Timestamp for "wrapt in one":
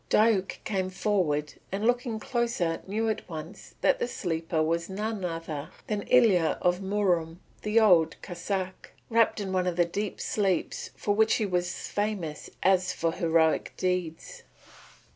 9.11-9.67